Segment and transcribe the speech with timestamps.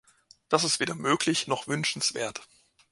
[0.49, 2.41] Das ist weder möglich noch wünschenswert.